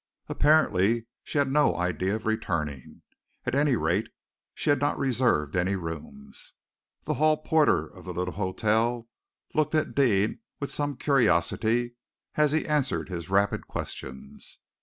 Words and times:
Apparently 0.27 1.05
she 1.23 1.37
had 1.37 1.51
no 1.51 1.75
idea 1.77 2.15
of 2.15 2.25
returning, 2.25 3.03
at 3.45 3.53
any 3.53 3.75
rate, 3.75 4.09
she 4.55 4.71
had 4.71 4.79
not 4.81 4.97
reserved 4.97 5.55
any 5.55 5.75
rooms. 5.75 6.55
The 7.03 7.13
hall 7.13 7.37
porter 7.37 7.85
of 7.85 8.05
the 8.05 8.13
little 8.15 8.33
hotel 8.33 9.07
looked 9.53 9.75
at 9.75 9.93
Deane 9.93 10.39
with 10.59 10.71
some 10.71 10.97
curiosity 10.97 11.97
as 12.33 12.51
he 12.51 12.65
answered 12.67 13.09
his 13.09 13.29
rapid 13.29 13.67
questions. 13.67 14.61